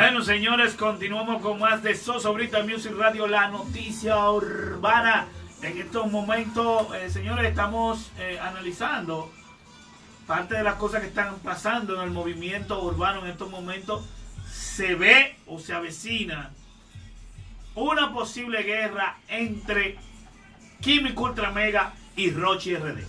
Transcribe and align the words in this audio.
Bueno, 0.00 0.22
señores, 0.22 0.74
continuamos 0.74 1.42
con 1.42 1.58
más 1.58 1.82
de 1.82 1.96
Sosobrita 1.96 2.62
Music 2.62 2.92
Radio, 2.96 3.26
la 3.26 3.48
noticia 3.48 4.30
urbana. 4.30 5.26
En 5.60 5.76
estos 5.76 6.08
momentos, 6.08 6.94
eh, 6.94 7.10
señores, 7.10 7.48
estamos 7.48 8.12
eh, 8.16 8.38
analizando 8.40 9.32
parte 10.24 10.54
de 10.54 10.62
las 10.62 10.76
cosas 10.76 11.00
que 11.00 11.08
están 11.08 11.40
pasando 11.40 11.96
en 11.96 12.02
el 12.02 12.10
movimiento 12.12 12.80
urbano 12.80 13.24
en 13.24 13.32
estos 13.32 13.50
momentos. 13.50 14.06
Se 14.48 14.94
ve 14.94 15.36
o 15.48 15.58
se 15.58 15.74
avecina 15.74 16.52
una 17.74 18.12
posible 18.12 18.62
guerra 18.62 19.16
entre 19.26 19.98
Químico 20.80 21.24
Ultra 21.24 21.50
Mega 21.50 21.92
y 22.14 22.30
Rochi 22.30 22.76
RD. 22.76 23.00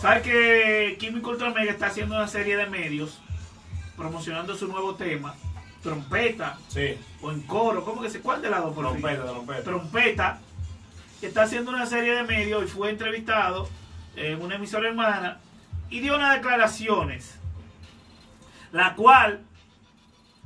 ¿Sabes 0.00 0.22
que 0.22 0.96
Químico 0.98 1.28
Ultra 1.28 1.50
Mega 1.50 1.70
está 1.70 1.88
haciendo 1.88 2.14
una 2.14 2.28
serie 2.28 2.56
de 2.56 2.64
medios 2.64 3.20
promocionando 3.98 4.56
su 4.56 4.66
nuevo 4.66 4.94
tema? 4.94 5.34
Trompeta 5.82 6.58
Sí. 6.68 6.98
o 7.22 7.30
en 7.30 7.40
coro, 7.42 7.84
¿cómo 7.84 8.02
que 8.02 8.10
se? 8.10 8.20
¿Cuál 8.20 8.42
de 8.42 8.50
las 8.50 8.62
dos? 8.62 8.74
por 8.74 8.84
fin? 8.92 9.00
Trompeta, 9.00 9.24
trompeta. 9.30 9.62
Trompeta, 9.62 10.38
que 11.20 11.26
está 11.26 11.42
haciendo 11.42 11.70
una 11.70 11.86
serie 11.86 12.12
de 12.14 12.22
medios 12.24 12.64
y 12.64 12.66
fue 12.68 12.90
entrevistado 12.90 13.68
en 14.16 14.40
una 14.42 14.56
emisora 14.56 14.88
hermana 14.88 15.38
y 15.88 16.00
dio 16.00 16.14
unas 16.16 16.34
declaraciones, 16.36 17.38
la 18.72 18.94
cual 18.94 19.40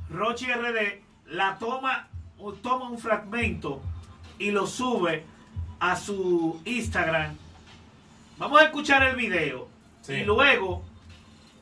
Rochi 0.09 0.45
RD 0.51 1.01
la 1.27 1.57
toma, 1.57 2.07
toma 2.61 2.89
un 2.89 2.99
fragmento 2.99 3.81
y 4.37 4.51
lo 4.51 4.67
sube 4.67 5.23
a 5.79 5.95
su 5.95 6.61
Instagram. 6.65 7.35
Vamos 8.37 8.61
a 8.61 8.65
escuchar 8.65 9.03
el 9.03 9.15
video 9.15 9.67
Sí. 10.01 10.13
y 10.13 10.23
luego 10.23 10.83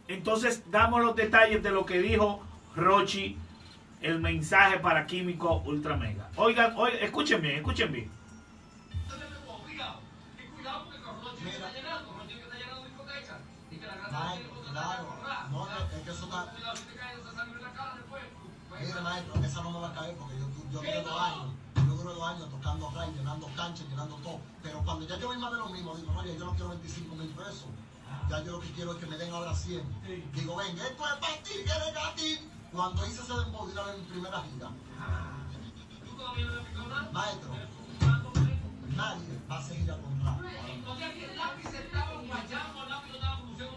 entonces 0.08 0.64
damos 0.70 1.02
los 1.02 1.16
detalles 1.16 1.64
de 1.64 1.72
lo 1.72 1.86
que 1.86 2.00
dijo 2.02 2.44
Rochi, 2.76 3.38
el 4.04 4.20
mensaje 4.20 4.80
para 4.80 5.08
Químico 5.08 5.64
Ultra 5.66 5.96
Mega. 5.96 6.30
Oigan, 6.36 6.76
oigan, 6.76 7.00
escuchen 7.02 7.42
bien, 7.42 7.56
escuchen 7.56 7.92
bien. 7.92 8.12
Mire, 18.80 19.02
maestro, 19.02 19.46
esa 19.46 19.62
no 19.62 19.72
me 19.72 19.80
va 19.80 19.90
a 19.90 19.94
caer 19.94 20.16
porque 20.18 20.34
yo, 20.38 20.50
yo 20.74 20.80
duré 20.80 21.02
dos 21.02 21.22
años. 21.22 21.54
Yo 21.76 21.96
duré 21.96 22.14
dos 22.16 22.24
años 22.24 22.50
tocando 22.50 22.92
ray, 22.92 23.14
llenando 23.16 23.48
canchas, 23.56 23.88
llenando 23.88 24.16
todo. 24.18 24.42
Pero 24.62 24.84
cuando 24.84 25.08
ya 25.08 25.18
yo 25.18 25.28
voy 25.28 25.38
más 25.38 25.52
de 25.52 25.58
lo 25.58 25.70
mismo, 25.70 25.96
digo, 25.96 26.12
oye, 26.20 26.38
yo 26.38 26.46
no 26.46 26.52
quiero 26.52 26.70
25 26.70 27.16
mil 27.16 27.30
pesos. 27.30 27.68
Ya 28.30 28.44
yo 28.44 28.54
lo 28.54 28.60
que 28.60 28.72
quiero 28.72 28.92
es 28.92 28.98
que 28.98 29.06
me 29.06 29.18
den 29.18 29.32
ahora 29.32 29.54
100. 29.56 29.82
Digo, 30.34 30.56
venga, 30.58 30.84
esto 30.86 31.04
es 31.08 31.14
para 31.14 31.44
ti, 31.44 31.54
que 31.54 31.72
eres 31.72 31.98
a 31.98 32.16
ti. 32.16 32.40
Cuando 32.74 33.06
hice 33.06 33.22
ese 33.22 33.34
dembow, 33.34 33.68
vez 33.68 33.76
en 33.96 34.06
primera 34.06 34.42
gira. 34.52 34.70
Maestro, 37.12 37.52
nadie 38.96 39.40
va 39.50 39.58
a 39.58 39.62
seguir 39.62 39.92
a 39.92 39.98
comprar. 39.98 40.38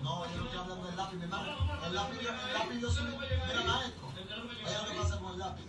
No, 0.03 0.25
yo 0.25 0.39
no 0.39 0.45
estoy 0.45 0.59
hablando 0.59 0.87
del 0.87 0.97
lápiz, 0.97 1.17
mi 1.17 1.23
hermano. 1.25 1.45
El 1.87 1.95
lápiz, 1.95 2.19
el 2.21 2.53
lápiz 2.55 2.81
yo 2.81 2.91
soy. 2.91 3.05
Mira, 3.05 3.65
maestro. 3.65 4.13
Ella 4.67 4.83
lo 4.83 4.89
que 4.89 4.95
pasa 4.97 5.19
con 5.19 5.33
el 5.33 5.39
lápiz. 5.41 5.65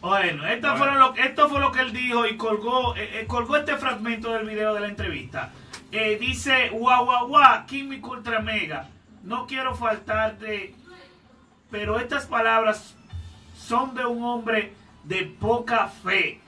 Bueno, 0.00 0.46
esto, 0.46 0.76
fueron 0.76 0.98
lo, 1.00 1.14
esto 1.16 1.48
fue 1.48 1.58
lo 1.58 1.72
que 1.72 1.80
él 1.80 1.92
dijo 1.92 2.24
y 2.26 2.36
colgó, 2.36 2.94
eh, 2.94 3.20
eh, 3.20 3.26
colgó 3.26 3.56
este 3.56 3.76
fragmento 3.76 4.30
del 4.30 4.46
video 4.46 4.74
de 4.74 4.80
la 4.80 4.86
entrevista. 4.86 5.50
Eh, 5.90 6.16
dice, 6.20 6.68
guau, 6.68 7.04
guau, 7.04 7.26
guau, 7.26 7.66
Químico 7.66 8.10
Ultra 8.10 8.40
Mega, 8.40 8.88
no 9.24 9.46
quiero 9.48 9.74
faltarte, 9.74 10.74
pero 11.70 11.98
estas 11.98 12.26
palabras 12.26 12.94
son 13.56 13.94
de 13.94 14.04
un 14.04 14.22
hombre 14.24 14.72
de 15.04 15.22
poca 15.24 15.88
fe. 15.88 16.40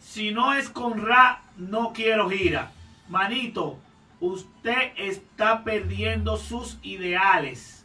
Si 0.00 0.32
no 0.32 0.52
es 0.54 0.68
con 0.68 1.06
Ra, 1.06 1.42
no 1.56 1.92
quiero 1.92 2.28
gira. 2.30 2.72
Manito, 3.08 3.78
usted 4.20 4.92
está 4.96 5.62
perdiendo 5.64 6.36
sus 6.36 6.78
ideales. 6.82 7.84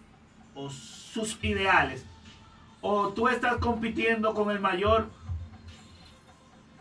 O 0.56 0.70
sus 0.70 1.38
ideales. 1.44 2.06
O 2.82 3.10
tú 3.10 3.28
estás 3.28 3.58
compitiendo 3.58 4.34
con 4.34 4.52
el 4.52 4.60
mayor 4.60 5.10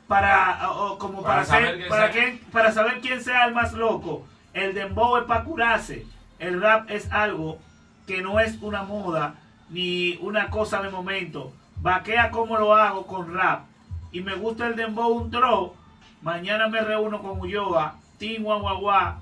para 0.06 0.70
o- 0.70 0.98
como 0.98 1.22
para, 1.22 1.34
Para 1.36 1.44
saber 1.46 1.66
ser- 1.68 1.76
quién 1.78 1.88
para, 1.88 2.10
quién- 2.10 2.38
para 2.52 2.72
saber 2.72 3.00
quién 3.00 3.22
sea 3.22 3.44
el 3.46 3.54
más 3.54 3.72
loco. 3.72 4.26
El 4.52 4.74
dembow 4.74 5.16
es 5.16 5.24
para 5.24 5.44
curarse. 5.44 6.06
El 6.38 6.60
rap 6.60 6.90
es 6.90 7.10
algo 7.10 7.58
que 8.06 8.22
no 8.22 8.40
es 8.40 8.58
una 8.60 8.82
moda 8.82 9.36
ni 9.70 10.16
una 10.20 10.50
cosa 10.50 10.82
de 10.82 10.90
momento. 10.90 11.52
Vaquea 11.80 12.30
como 12.30 12.58
lo 12.58 12.74
hago 12.74 13.06
con 13.06 13.34
rap. 13.34 13.66
Y 14.12 14.20
me 14.20 14.34
gusta 14.34 14.66
el 14.66 14.76
dembow 14.76 15.12
un 15.12 15.30
tro. 15.30 15.74
Mañana 16.22 16.68
me 16.68 16.80
reúno 16.80 17.20
con 17.20 17.40
Ulloa, 17.40 17.96
Team 18.18 18.44
Guaguaguá, 18.44 19.20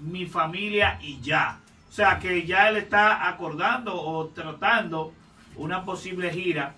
mi 0.00 0.26
familia 0.26 0.98
y 1.02 1.20
ya. 1.20 1.58
O 1.88 1.92
sea 1.92 2.18
que 2.18 2.46
ya 2.46 2.68
él 2.68 2.76
está 2.76 3.28
acordando 3.28 4.00
o 4.00 4.26
tratando 4.28 5.12
una 5.56 5.84
posible 5.84 6.30
gira 6.30 6.74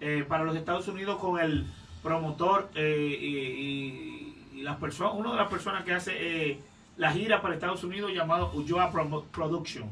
eh, 0.00 0.24
para 0.26 0.44
los 0.44 0.56
Estados 0.56 0.88
Unidos 0.88 1.18
con 1.18 1.38
el 1.38 1.66
promotor 2.02 2.70
eh, 2.74 3.18
y, 3.20 4.62
las 4.62 4.76
personas, 4.78 5.14
una 5.14 5.30
de 5.32 5.36
las 5.36 5.48
personas 5.48 5.84
que 5.84 5.92
hace 5.92 6.12
eh, 6.16 6.60
la 6.96 7.12
gira 7.12 7.40
para 7.40 7.54
Estados 7.54 7.84
Unidos 7.84 8.12
llamado 8.12 8.50
Ulloa 8.54 8.90
Production. 8.90 9.88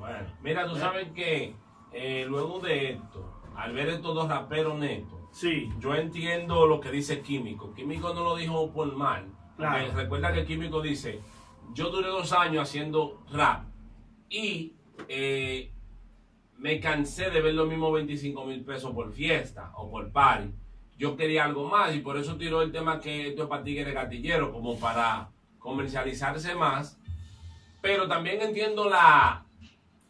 Bueno, 0.00 0.26
mira, 0.42 0.66
tú 0.66 0.74
sabes 0.76 1.08
que 1.12 1.54
eh, 1.92 2.24
luego 2.28 2.58
de 2.58 2.92
esto, 2.92 3.42
al 3.54 3.72
ver 3.72 3.90
estos 3.90 4.14
dos 4.14 4.28
raperos 4.28 4.76
netos, 4.78 5.20
Sí, 5.32 5.70
yo 5.78 5.94
entiendo 5.94 6.66
lo 6.66 6.80
que 6.80 6.90
dice 6.90 7.22
Químico. 7.22 7.72
Químico 7.74 8.12
no 8.12 8.24
lo 8.24 8.36
dijo 8.36 8.72
por 8.72 8.94
mal. 8.96 9.26
Claro. 9.56 9.92
Recuerda 9.94 10.32
que 10.32 10.44
Químico 10.44 10.80
dice, 10.80 11.20
yo 11.72 11.90
duré 11.90 12.08
dos 12.08 12.32
años 12.32 12.62
haciendo 12.62 13.22
rap 13.30 13.64
y 14.28 14.74
eh, 15.08 15.72
me 16.58 16.80
cansé 16.80 17.30
de 17.30 17.40
ver 17.40 17.54
los 17.54 17.68
mismos 17.68 17.92
25 17.92 18.44
mil 18.44 18.64
pesos 18.64 18.92
por 18.92 19.12
fiesta 19.12 19.72
o 19.76 19.90
por 19.90 20.10
party. 20.10 20.52
Yo 20.98 21.16
quería 21.16 21.44
algo 21.44 21.68
más 21.68 21.94
y 21.94 22.00
por 22.00 22.18
eso 22.18 22.36
tiró 22.36 22.60
el 22.62 22.72
tema 22.72 23.00
que 23.00 23.28
esto 23.28 23.44
es 23.44 23.48
para 23.48 23.62
tigres 23.62 23.94
gatilleros, 23.94 24.50
como 24.50 24.78
para 24.78 25.30
comercializarse 25.58 26.54
más. 26.54 27.00
Pero 27.80 28.08
también 28.08 28.42
entiendo 28.42 28.90
la, 28.90 29.46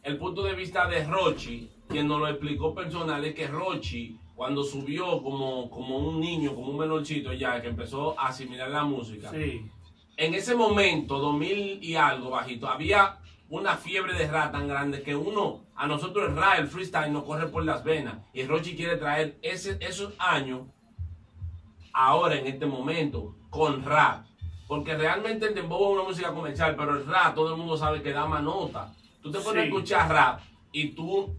el 0.03 0.17
punto 0.17 0.43
de 0.43 0.53
vista 0.53 0.87
de 0.87 1.03
Rochi, 1.05 1.69
quien 1.87 2.07
nos 2.07 2.19
lo 2.19 2.27
explicó 2.27 2.73
personal, 2.73 3.23
es 3.25 3.35
que 3.35 3.47
Rochi, 3.47 4.17
cuando 4.35 4.63
subió 4.63 5.21
como, 5.21 5.69
como 5.69 5.97
un 5.97 6.19
niño, 6.19 6.55
como 6.55 6.71
un 6.71 6.77
menorcito 6.77 7.33
ya, 7.33 7.61
que 7.61 7.67
empezó 7.67 8.19
a 8.19 8.27
asimilar 8.27 8.69
la 8.69 8.83
música, 8.83 9.29
sí, 9.31 9.69
en 10.17 10.33
ese 10.35 10.55
momento, 10.55 11.17
2000 11.17 11.83
y 11.83 11.95
algo 11.95 12.29
bajito, 12.29 12.67
había 12.67 13.17
una 13.49 13.75
fiebre 13.75 14.13
de 14.13 14.27
rap 14.27 14.51
tan 14.51 14.67
grande 14.67 15.01
que 15.01 15.15
uno, 15.15 15.65
a 15.75 15.87
nosotros 15.87 16.29
el 16.29 16.35
rap, 16.35 16.59
el 16.59 16.67
freestyle 16.67 17.11
nos 17.11 17.23
corre 17.23 17.47
por 17.47 17.65
las 17.65 17.83
venas. 17.83 18.19
Y 18.31 18.43
Rochi 18.43 18.75
quiere 18.75 18.97
traer 18.97 19.37
ese, 19.41 19.77
esos 19.81 20.13
años 20.19 20.67
ahora, 21.91 22.35
en 22.35 22.47
este 22.47 22.65
momento, 22.65 23.35
con 23.49 23.83
rap. 23.83 24.25
Porque 24.67 24.95
realmente 24.95 25.47
el 25.47 25.55
dembow 25.55 25.91
es 25.91 25.99
una 25.99 26.07
música 26.07 26.33
comercial, 26.33 26.75
pero 26.77 26.97
el 26.97 27.05
rap 27.05 27.35
todo 27.35 27.51
el 27.53 27.57
mundo 27.57 27.75
sabe 27.75 28.01
que 28.01 28.13
da 28.13 28.25
más 28.25 28.43
nota. 28.43 28.93
Tú 29.21 29.31
te 29.31 29.39
pones 29.39 29.63
a 29.63 29.65
escuchar 29.65 30.09
rap 30.09 30.41
y 30.71 30.89
tú 30.89 31.35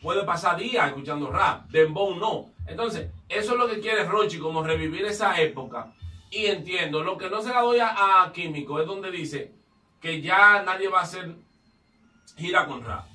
puedes 0.00 0.24
pasar 0.24 0.56
días 0.58 0.88
escuchando 0.88 1.30
rap. 1.30 1.68
Dembow 1.70 2.14
no. 2.16 2.46
Entonces, 2.66 3.10
eso 3.28 3.52
es 3.52 3.58
lo 3.58 3.68
que 3.68 3.80
quiere 3.80 4.04
Rochi, 4.04 4.38
como 4.38 4.62
revivir 4.62 5.04
esa 5.04 5.40
época. 5.40 5.92
Y 6.30 6.46
entiendo, 6.46 7.02
lo 7.02 7.18
que 7.18 7.28
no 7.28 7.42
se 7.42 7.50
la 7.50 7.62
doy 7.62 7.80
a, 7.80 8.22
a 8.22 8.32
Químico 8.32 8.80
es 8.80 8.86
donde 8.86 9.10
dice 9.10 9.52
que 10.00 10.20
ya 10.20 10.62
nadie 10.62 10.88
va 10.88 11.00
a 11.00 11.02
hacer 11.02 11.34
gira 12.36 12.66
con 12.66 12.84
rap. 12.84 13.06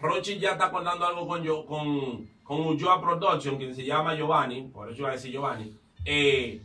Rochi 0.00 0.38
ya 0.38 0.52
está 0.52 0.66
acordando 0.66 1.06
algo 1.06 1.26
con 1.26 1.42
yo, 1.42 1.64
con, 1.66 2.28
con 2.42 2.60
Ulloa 2.60 3.00
Production, 3.00 3.56
quien 3.56 3.74
se 3.74 3.84
llama 3.84 4.14
Giovanni, 4.14 4.62
por 4.62 4.90
eso 4.90 5.00
iba 5.00 5.10
a 5.10 5.12
decir 5.12 5.32
Giovanni. 5.32 5.76
Eh, 6.04 6.62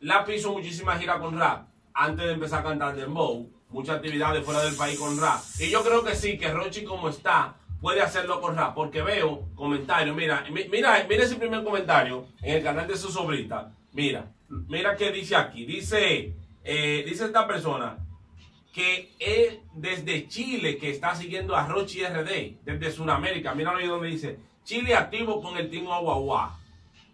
Lápiz 0.00 0.36
hizo 0.36 0.52
muchísimas 0.52 0.98
giras 1.00 1.18
con 1.18 1.38
rap 1.38 1.68
antes 1.94 2.26
de 2.26 2.32
empezar 2.32 2.60
a 2.60 2.64
cantar 2.64 2.94
Dembow, 2.94 3.48
muchas 3.76 3.96
actividades 3.96 4.42
fuera 4.42 4.62
del 4.64 4.74
país 4.74 4.98
con 4.98 5.20
rap. 5.20 5.40
Y 5.60 5.68
yo 5.70 5.84
creo 5.84 6.02
que 6.02 6.16
sí, 6.16 6.38
que 6.38 6.48
Rochi 6.50 6.82
como 6.82 7.10
está, 7.10 7.56
puede 7.80 8.00
hacerlo 8.00 8.40
con 8.40 8.56
rap, 8.56 8.74
porque 8.74 9.02
veo 9.02 9.42
comentarios, 9.54 10.16
mira, 10.16 10.44
mi- 10.50 10.64
mira, 10.68 11.04
mira 11.06 11.24
ese 11.24 11.36
primer 11.36 11.62
comentario 11.62 12.26
en 12.40 12.56
el 12.56 12.62
canal 12.64 12.86
de 12.88 12.96
su 12.96 13.10
sobrita, 13.12 13.70
mira, 13.92 14.32
mira 14.48 14.96
qué 14.96 15.12
dice 15.12 15.36
aquí, 15.36 15.66
dice, 15.66 16.32
eh, 16.64 17.04
dice 17.06 17.26
esta 17.26 17.46
persona, 17.46 17.98
que 18.72 19.12
es 19.18 19.58
desde 19.74 20.26
Chile 20.26 20.78
que 20.78 20.90
está 20.90 21.14
siguiendo 21.14 21.54
a 21.54 21.66
Rochi 21.66 22.02
RD, 22.02 22.56
desde 22.64 22.90
Sudamérica. 22.92 23.54
Mira 23.54 23.76
ahí 23.76 23.86
donde 23.86 24.08
dice, 24.08 24.38
Chile 24.64 24.94
activo 24.94 25.40
con 25.42 25.56
el 25.58 25.70
Team 25.70 25.88
Aguagua. 25.88 26.58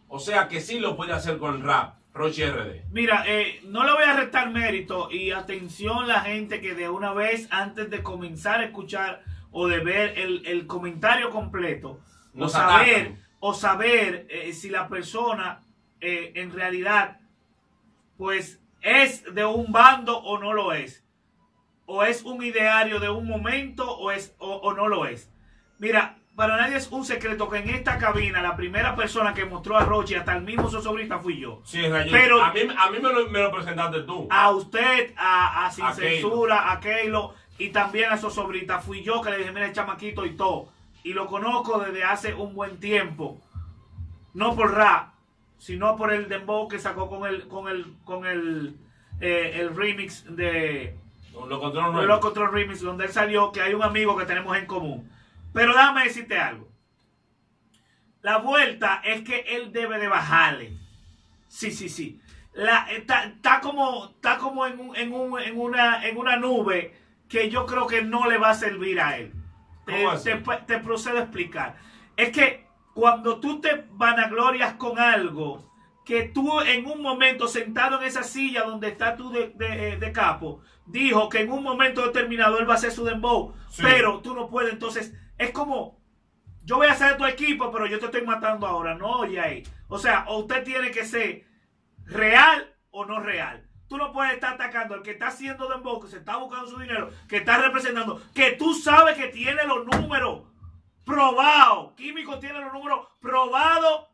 O 0.09 0.19
sea 0.21 0.47
que 0.49 0.61
sí 0.61 0.79
lo 0.79 0.97
puede 0.97 1.13
hacer 1.13 1.39
con 1.39 1.63
rap, 1.63 1.95
RD. 2.15 2.85
Mira, 2.91 3.25
eh, 3.27 3.61
no 3.65 3.85
le 3.85 3.93
voy 3.93 4.05
a 4.05 4.15
restar 4.17 4.51
mérito 4.51 5.11
y 5.11 5.31
atención 5.31 6.07
la 6.07 6.21
gente 6.21 6.61
que 6.61 6.75
de 6.75 6.89
una 6.89 7.13
vez 7.13 7.49
antes 7.51 7.89
de 7.91 8.03
comenzar 8.03 8.61
a 8.61 8.65
escuchar 8.65 9.23
o 9.51 9.67
de 9.69 9.81
ver 9.81 10.19
el, 10.19 10.47
el 10.47 10.67
comentario 10.67 11.31
completo, 11.31 12.01
Nos 12.35 12.53
saber, 12.53 12.97
atacan. 12.97 13.19
o 13.41 13.55
saber 13.55 14.27
eh, 14.31 14.53
si 14.53 14.69
la 14.71 14.89
persona 14.89 15.61
eh, 16.01 16.33
en 16.37 16.53
realidad, 16.53 17.21
pues, 18.17 18.61
es 18.81 19.25
de 19.35 19.45
un 19.45 19.73
bando 19.73 20.19
o 20.19 20.39
no 20.39 20.53
lo 20.53 20.73
es. 20.73 21.05
O 21.87 22.03
es 22.05 22.23
un 22.23 22.43
ideario 22.43 23.01
de 23.01 23.11
un 23.11 23.27
momento 23.27 23.91
o, 23.91 24.11
es, 24.11 24.35
o, 24.39 24.55
o 24.57 24.73
no 24.75 24.89
lo 24.89 25.07
es. 25.07 25.31
Mira, 25.79 26.19
para 26.37 26.57
nadie 26.57 26.77
es 26.77 26.91
un 26.91 27.05
secreto 27.05 27.49
que 27.49 27.59
en 27.59 27.69
esta 27.71 27.99
cabina 27.99 28.41
la 28.43 28.57
primera 28.57 28.97
persona 28.97 29.35
que 29.35 29.45
mostró 29.45 29.77
a 29.77 29.85
Rochi, 29.85 30.15
hasta 30.15 30.35
el 30.37 30.43
mismo 30.43 30.69
sobrita 30.71 31.19
fui 31.19 31.39
yo. 31.39 31.61
Sí, 31.65 31.87
Rayón. 31.87 32.11
Pero- 32.13 32.43
a 32.43 32.53
mí, 32.53 32.61
a 32.61 32.91
mí 32.91 32.99
me, 33.01 33.13
lo, 33.13 33.29
me 33.29 33.41
lo 33.41 33.51
presentaste 33.53 34.01
tú. 34.03 34.29
A 34.31 34.51
usted, 34.51 35.13
a, 35.17 35.67
a 35.67 35.71
Sin 35.71 35.85
A 35.85 35.95
Keilo. 35.95 36.11
Censura, 36.31 36.73
a 36.73 36.81
Keilo 36.81 37.35
y 37.59 37.69
también 37.69 38.11
a 38.13 38.17
Sosobrita. 38.17 38.79
Fui 38.81 39.03
yo 39.03 39.21
que 39.21 39.31
le 39.31 39.39
dije, 39.39 39.53
mira, 39.53 39.67
el 39.67 39.73
chamaquito 39.73 40.25
y 40.25 40.31
todo. 40.37 40.69
Y 41.05 41.13
lo 41.13 41.27
conozco 41.27 41.81
desde 41.81 42.05
hace 42.05 42.33
un 42.35 42.55
buen 42.55 42.79
tiempo. 42.81 43.41
No 44.35 44.57
por 44.57 44.75
rap, 44.75 45.13
sino 45.59 45.97
por 45.97 46.13
el 46.13 46.29
dembow 46.29 46.67
que 46.69 46.79
sacó 46.79 47.09
con 47.11 47.27
el, 47.29 47.47
con 47.49 47.69
el, 47.69 47.93
con 48.05 48.25
el, 48.25 48.77
eh, 49.21 49.53
el 49.61 49.77
remix 49.77 50.25
de 50.35 50.97
Lo 51.35 51.47
Loco 52.07 52.21
Control 52.29 52.53
Remix, 52.53 52.81
donde 52.81 53.05
él 53.05 53.13
salió, 53.13 53.53
que 53.53 53.61
hay 53.61 53.75
un 53.75 53.83
amigo 53.83 54.17
que 54.17 54.25
tenemos 54.25 54.57
en 54.57 54.67
común. 54.67 55.11
Pero 55.53 55.73
déjame 55.73 56.05
decirte 56.05 56.39
algo. 56.39 56.69
La 58.23 58.39
vuelta 58.39 59.01
es 59.05 59.23
que 59.23 59.41
él 59.49 59.73
debe 59.73 59.99
de 59.99 60.09
bajarle. 60.09 60.77
Sí, 61.49 61.71
sí, 61.71 61.89
sí. 61.89 62.21
La, 62.55 62.87
está, 62.91 63.25
está 63.25 63.61
como, 63.61 64.07
está 64.15 64.39
como 64.39 64.67
en, 64.67 64.79
un- 64.79 64.97
en, 64.97 65.13
un- 65.13 65.41
en 65.41 65.59
una, 65.59 66.07
en 66.07 66.17
una 66.17 66.37
nube 66.37 66.95
que 67.29 67.51
yo 67.51 67.67
creo 67.67 67.87
que 67.87 68.03
no 68.03 68.29
le 68.29 68.39
va 68.39 68.51
a 68.51 68.55
servir 68.55 69.01
a 69.01 69.17
él. 69.19 69.33
Te, 69.87 69.93
¿Cómo 69.97 70.11
así? 70.11 70.31
te, 70.31 70.57
te 70.67 70.79
procedo 70.79 71.19
a 71.19 71.23
explicar. 71.23 71.77
Es 72.17 72.31
que 72.31 72.67
cuando 72.95 73.41
tú 73.41 73.61
te 73.61 73.87
vanaglorias 73.91 74.75
con 74.75 74.99
algo, 74.99 75.69
que 76.05 76.25
tú 76.25 76.61
en 76.61 76.87
un 76.87 77.01
momento 77.01 77.49
sentado 77.49 78.01
en 78.01 78.07
esa 78.07 78.23
silla 78.23 78.65
donde 78.65 78.89
está 78.89 79.17
tú 79.17 79.31
de, 79.33 79.49
de- 79.57 79.97
de 79.97 80.13
capo, 80.13 80.61
dijo 80.87 81.29
que 81.29 81.41
en 81.41 81.51
un 81.51 81.63
momento 81.63 82.03
determinado 82.07 82.59
él 82.61 82.69
va 82.69 82.75
a 82.75 82.77
hacer 82.77 82.93
su 82.93 83.05
dembow, 83.05 83.55
Sí. 83.71 83.83
pero 83.83 84.21
tú 84.21 84.35
no 84.35 84.49
puedes. 84.49 84.73
Entonces, 84.75 85.15
es 85.43 85.51
como, 85.51 86.01
yo 86.65 86.77
voy 86.77 86.87
a 86.87 86.93
hacer 86.93 87.17
tu 87.17 87.27
equipo, 87.27 87.71
pero 87.73 87.87
yo 87.87 87.99
te 87.99 88.07
estoy 88.07 88.23
matando 88.23 88.67
ahora. 88.67 88.95
No, 88.95 89.19
oye 89.19 89.41
ahí. 89.41 89.63
O 89.89 89.99
sea, 89.99 90.25
o 90.29 90.39
usted 90.39 90.63
tiene 90.63 90.91
que 90.91 91.05
ser 91.05 91.45
real 92.05 92.75
o 92.91 93.05
no 93.05 93.21
real. 93.21 93.69
Tú 93.89 93.99
no 93.99 94.13
puedes 94.13 94.35
estar 94.35 94.55
atacando 94.55 94.95
al 94.95 95.03
que 95.03 95.11
está 95.11 95.29
haciendo 95.29 95.69
dembow, 95.69 96.01
que 96.01 96.09
se 96.09 96.19
está 96.19 96.37
buscando 96.37 96.69
su 96.69 96.79
dinero, 96.79 97.11
que 97.29 97.39
está 97.39 97.59
representando, 97.59 98.23
que 98.35 98.53
tú 98.53 98.73
sabes 98.73 99.17
que 99.17 99.29
tiene 99.29 99.65
los 99.65 99.85
números 99.85 100.45
probados. 101.05 101.93
Químico 101.95 102.39
tiene 102.39 102.61
los 102.61 102.73
números 102.73 103.07
probados. 103.21 104.07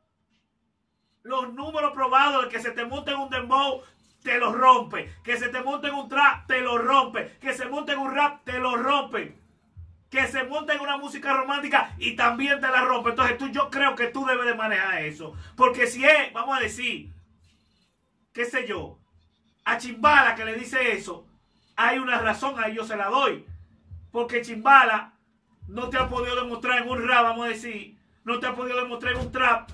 Los 1.22 1.52
números 1.52 1.92
probados 1.92 2.44
de 2.44 2.48
que 2.48 2.60
se 2.60 2.70
te 2.70 2.86
monte 2.86 3.10
en 3.10 3.18
un 3.18 3.28
dembow, 3.28 3.82
te 4.22 4.38
los 4.38 4.54
rompe. 4.54 5.14
Que 5.22 5.36
se 5.36 5.48
te 5.48 5.60
monte 5.60 5.88
en 5.88 5.94
un 5.94 6.08
trap, 6.08 6.46
te 6.46 6.60
lo 6.62 6.78
rompe. 6.78 7.38
Que 7.38 7.52
se 7.52 7.66
monte 7.66 7.92
en 7.92 7.98
un 7.98 8.14
rap, 8.14 8.42
te 8.44 8.58
lo 8.58 8.76
rompe 8.76 9.36
que 10.10 10.26
se 10.26 10.44
monta 10.44 10.74
en 10.74 10.80
una 10.80 10.96
música 10.96 11.34
romántica 11.34 11.94
y 11.98 12.16
también 12.16 12.60
te 12.60 12.68
la 12.68 12.82
rompe. 12.82 13.10
Entonces 13.10 13.36
tú, 13.36 13.48
yo 13.48 13.70
creo 13.70 13.94
que 13.94 14.06
tú 14.06 14.24
debes 14.24 14.46
de 14.46 14.54
manejar 14.54 15.02
eso. 15.02 15.34
Porque 15.56 15.86
si 15.86 16.04
es, 16.04 16.32
vamos 16.32 16.56
a 16.56 16.60
decir, 16.60 17.12
qué 18.32 18.44
sé 18.44 18.66
yo, 18.66 18.98
a 19.64 19.76
Chimbala 19.76 20.34
que 20.34 20.44
le 20.44 20.54
dice 20.54 20.92
eso, 20.92 21.26
hay 21.76 21.98
una 21.98 22.18
razón, 22.18 22.54
ahí 22.58 22.74
yo 22.74 22.84
se 22.84 22.96
la 22.96 23.06
doy. 23.06 23.44
Porque 24.10 24.40
Chimbala 24.40 25.12
no 25.66 25.90
te 25.90 25.98
ha 25.98 26.08
podido 26.08 26.36
demostrar 26.36 26.82
en 26.82 26.88
un 26.88 27.06
rap, 27.06 27.24
vamos 27.24 27.46
a 27.46 27.50
decir, 27.50 27.98
no 28.24 28.38
te 28.38 28.46
ha 28.46 28.54
podido 28.54 28.80
demostrar 28.80 29.14
en 29.14 29.20
un 29.20 29.30
trap, 29.30 29.70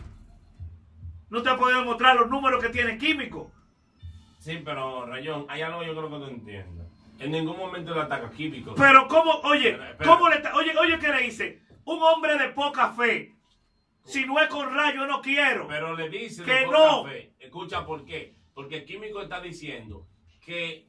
no 1.30 1.42
te 1.42 1.50
ha 1.50 1.56
podido 1.56 1.80
demostrar 1.80 2.16
los 2.16 2.28
números 2.28 2.62
que 2.62 2.70
tiene 2.70 2.98
químico. 2.98 3.52
Sí, 4.38 4.60
pero 4.64 5.06
Rayón, 5.06 5.46
hay 5.48 5.62
algo 5.62 5.82
yo 5.84 5.94
creo 5.94 6.10
que 6.10 6.18
no 6.18 6.28
entiendo. 6.28 6.83
En 7.18 7.30
ningún 7.30 7.56
momento 7.56 7.94
le 7.94 8.00
ataca 8.02 8.30
químico. 8.30 8.74
Pero 8.76 9.06
cómo, 9.08 9.32
oye, 9.44 9.70
Espera, 9.70 9.90
espera. 9.90 10.10
¿cómo 10.10 10.28
le 10.28 10.36
está? 10.36 10.54
Oye, 10.56 10.76
oye, 10.76 10.98
¿qué 10.98 11.08
le 11.08 11.22
dice? 11.22 11.62
Un 11.84 12.02
hombre 12.02 12.36
de 12.38 12.48
poca 12.50 12.92
fe. 12.92 13.34
Si 14.04 14.26
no 14.26 14.38
es 14.40 14.48
con 14.48 14.74
rayo, 14.74 15.06
no 15.06 15.20
quiero. 15.22 15.66
Pero 15.68 15.94
le 15.96 16.08
dice 16.10 16.44
de 16.44 16.52
Que 16.60 16.64
poca 16.66 16.78
no. 16.78 17.04
fe. 17.04 17.32
Escucha 17.38 17.86
por 17.86 18.04
qué. 18.04 18.34
Porque 18.52 18.78
el 18.78 18.84
químico 18.84 19.20
está 19.22 19.40
diciendo 19.40 20.06
que 20.44 20.86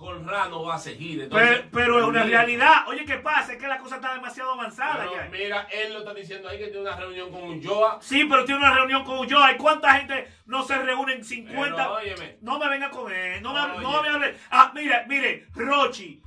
Conrad 0.00 0.48
no 0.48 0.62
va 0.64 0.76
a 0.76 0.78
seguir. 0.78 1.20
Entonces, 1.20 1.58
Pero, 1.58 1.68
pero 1.70 2.00
es 2.00 2.06
una 2.06 2.22
realidad. 2.24 2.88
Oye, 2.88 3.04
¿qué 3.04 3.16
pasa? 3.16 3.52
Es 3.52 3.58
que 3.58 3.68
la 3.68 3.76
cosa 3.76 3.96
está 3.96 4.14
demasiado 4.14 4.52
avanzada 4.52 5.04
ya. 5.04 5.28
mira, 5.30 5.68
él 5.70 5.92
lo 5.92 5.98
está 5.98 6.14
diciendo 6.14 6.48
ahí 6.48 6.56
que 6.58 6.68
tiene 6.68 6.80
una 6.80 6.96
reunión 6.96 7.30
con 7.30 7.42
Ulloa. 7.42 7.98
Sí, 8.00 8.24
pero 8.24 8.46
tiene 8.46 8.62
una 8.62 8.72
reunión 8.72 9.04
con 9.04 9.28
yo. 9.28 9.38
¿Y 9.50 9.56
cuánta 9.58 9.92
gente 9.96 10.26
no 10.46 10.62
se 10.62 10.78
reúnen? 10.78 11.22
50. 11.22 11.76
Pero, 11.76 11.92
óyeme. 11.92 12.38
No 12.40 12.58
me 12.58 12.70
venga 12.70 12.88
con 12.88 13.12
él. 13.12 13.42
No 13.42 13.52
me, 13.52 13.82
no 13.82 14.02
me 14.02 14.08
hable. 14.08 14.36
Ah, 14.50 14.72
mire, 14.74 15.04
mire, 15.06 15.46
Rochi. 15.54 16.22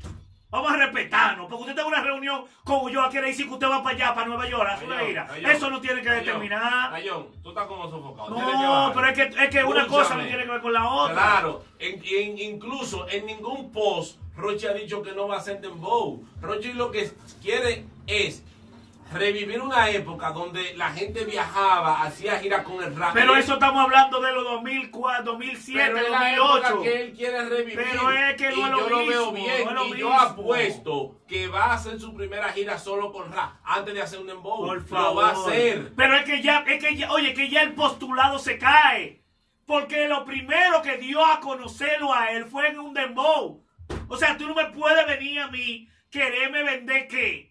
Vamos 0.54 0.72
a 0.72 0.78
respetarnos. 0.78 1.48
Porque 1.48 1.62
usted 1.64 1.74
tiene 1.74 1.88
una 1.90 2.02
reunión 2.02 2.46
con 2.64 2.88
yo. 2.92 3.02
Quiere 3.10 3.28
decir 3.28 3.48
que 3.48 3.54
usted 3.54 3.68
va 3.68 3.82
para 3.82 3.96
allá, 3.96 4.14
para 4.14 4.28
Nueva 4.28 4.48
York. 4.48 4.70
a 4.70 4.74
hacer. 4.76 4.88
Rayón, 4.88 5.28
Eso 5.50 5.70
no 5.72 5.82
tiene 5.82 6.02
que 6.04 6.10
determinar. 6.12 6.92
Rayón, 6.92 7.28
tú 7.42 7.50
estás 7.50 7.66
como 7.66 7.90
sofocado. 7.90 8.30
No, 8.30 8.92
pero 8.94 9.08
es 9.08 9.14
que, 9.16 9.44
es 9.44 9.50
que 9.50 9.64
una 9.64 9.88
cosa 9.88 10.16
no 10.16 10.24
tiene 10.26 10.44
que 10.44 10.52
ver 10.52 10.62
con 10.62 10.72
la 10.74 10.88
otra. 10.88 11.14
Claro, 11.16 11.64
en- 11.80 12.02
en- 12.06 12.38
incluso 12.38 13.10
en 13.10 13.26
ningún 13.26 13.72
post 13.72 14.20
Roche 14.36 14.68
ha 14.70 14.74
dicho 14.74 15.02
que 15.02 15.12
no 15.14 15.28
va 15.28 15.38
a 15.38 15.42
ser 15.42 15.60
dembow. 15.60 16.24
Roche 16.40 16.74
lo 16.76 16.92
que 16.92 17.12
quiere 17.42 17.86
es 18.08 18.44
revivir 19.14 19.62
una 19.62 19.90
época 19.90 20.32
donde 20.32 20.74
la 20.76 20.92
gente 20.92 21.24
viajaba, 21.26 22.02
hacía 22.04 22.40
gira 22.40 22.64
con 22.64 22.84
el 22.84 22.96
rap. 22.96 23.14
Pero 23.14 23.36
eso 23.36 23.54
estamos 23.54 23.84
hablando 23.84 24.20
de 24.22 24.32
los 24.32 24.44
2004, 24.44 25.24
2007, 25.24 25.80
pero 25.94 25.98
es 26.06 26.12
la 26.12 26.34
época 26.34 26.70
2008. 26.72 26.82
que 26.82 27.02
él 27.02 27.14
quiere 27.14 27.46
revivir. 27.50 27.76
Pero 27.76 28.12
es 28.12 28.36
que 28.36 28.50
no 28.50 28.56
y 28.58 28.62
es 28.64 28.70
lo 28.70 28.80
yo 28.80 28.90
lo 28.90 28.98
veo 29.06 29.32
mismo, 29.32 29.46
bien. 29.46 29.64
no 29.66 29.70
es 29.70 29.76
lo 29.76 29.82
y 29.86 29.92
mismo. 29.92 30.00
yo 30.00 30.14
apuesto 30.14 31.16
que 31.28 31.48
va 31.48 31.66
a 31.66 31.74
hacer 31.74 32.00
su 32.00 32.14
primera 32.14 32.50
gira 32.50 32.78
solo 32.78 33.12
con 33.12 33.32
rap 33.32 33.54
antes 33.64 33.94
de 33.94 34.02
hacer 34.02 34.20
un 34.20 34.28
dembow. 34.28 34.66
Por 34.66 34.78
Lo 34.82 34.88
favor. 34.88 35.24
va 35.24 35.30
a 35.30 35.32
hacer. 35.32 35.92
Pero 35.96 36.16
es 36.18 36.26
que 36.26 36.42
ya, 36.42 36.64
es 36.68 36.84
que 36.84 36.96
ya, 36.96 37.12
oye, 37.12 37.34
que 37.34 37.50
ya 37.50 37.62
el 37.62 37.74
postulado 37.74 38.40
se 38.40 38.58
cae. 38.58 39.22
Porque 39.66 40.08
lo 40.10 40.26
primero 40.26 40.82
que 40.82 40.98
dio 40.98 41.26
a 41.26 41.40
conocerlo 41.40 42.14
a 42.14 42.32
él 42.32 42.46
fue 42.46 42.68
en 42.68 42.80
un 42.80 42.94
dembow. 42.94 43.64
O 44.10 44.18
sea, 44.18 44.38
tú 44.38 44.46
no 44.48 44.54
me 44.54 44.66
puedes 44.66 45.08
venir 45.08 45.40
a 45.40 45.48
mí 45.48 45.88
quererme 46.10 46.64
vender 46.64 47.08
qué. 47.08 47.43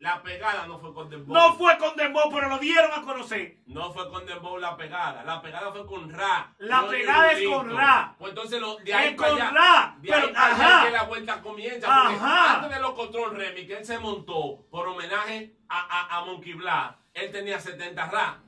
La 0.00 0.22
pegada 0.22 0.66
no 0.66 0.78
fue 0.78 0.94
con 0.94 1.10
dembow. 1.10 1.34
No 1.34 1.54
fue 1.56 1.76
con 1.76 1.94
dembow, 1.94 2.30
pero 2.32 2.48
lo 2.48 2.58
dieron 2.58 2.90
a 2.90 3.02
conocer. 3.02 3.58
No 3.66 3.92
fue 3.92 4.10
con 4.10 4.24
Dembow 4.24 4.56
la 4.58 4.74
pegada, 4.74 5.22
la 5.24 5.42
pegada 5.42 5.70
fue 5.72 5.86
con 5.86 6.10
Ra. 6.10 6.54
La 6.58 6.80
no 6.80 6.88
pegada 6.88 7.32
es 7.32 7.46
con 7.46 7.76
Ra. 7.76 8.14
Pues 8.18 8.30
entonces 8.30 8.60
lo, 8.62 8.76
de 8.78 8.94
ahí 8.94 9.08
Es 9.10 9.14
para 9.14 9.30
con 9.30 9.42
allá, 9.42 9.50
Ra, 9.50 9.96
de 10.00 10.14
ahí 10.14 10.20
pero, 10.22 10.32
para 10.32 10.46
allá 10.46 10.64
ajá. 10.64 10.78
es 10.78 10.84
que 10.86 10.96
la 10.96 11.02
vuelta 11.04 11.42
comienza. 11.42 11.86
Ajá. 11.86 12.54
antes 12.54 12.70
de 12.70 12.80
los 12.80 12.94
Control 12.94 13.36
Remix 13.36 13.66
que 13.66 13.76
él 13.76 13.84
se 13.84 13.98
montó 13.98 14.64
por 14.70 14.88
homenaje 14.88 15.54
a, 15.68 15.78
a, 15.80 16.16
a 16.16 16.24
Monkey 16.24 16.54
Black, 16.54 16.96
él 17.12 17.30
tenía 17.30 17.60
70 17.60 18.06
Ra. 18.06 18.38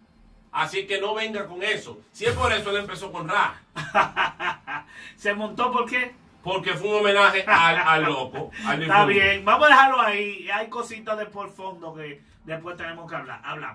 Así 0.53 0.87
que 0.87 1.00
no 1.03 1.15
venga 1.15 1.47
con 1.47 1.62
eso. 1.62 2.00
Si 2.12 2.25
es 2.25 2.33
por 2.35 2.50
eso 2.50 2.71
él 2.71 2.77
empezó 2.79 3.12
con 3.12 3.29
Ra. 3.29 3.62
Se 5.17 5.35
montó 5.35 5.71
porque 5.71 6.15
Porque 6.43 6.75
fue 6.75 6.89
un 6.91 6.97
homenaje 6.97 7.45
al, 7.47 7.77
al 7.77 8.03
loco. 8.05 8.51
al 8.67 8.83
está 8.83 9.05
bien. 9.07 9.45
Vamos 9.45 9.67
a 9.67 9.71
dejarlo 9.71 10.01
ahí. 10.01 10.49
Hay 10.51 10.69
cositas 10.69 11.17
de 11.19 11.27
por 11.27 11.51
fondo 11.51 11.95
que 11.95 12.21
después 12.45 12.77
tenemos 12.77 13.09
que 13.09 13.17
hablar. 13.17 13.41
Hablamos. 13.45 13.71